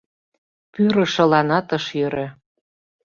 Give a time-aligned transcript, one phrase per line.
[0.71, 2.27] Пӱрышыланат ыш йӧрӧ.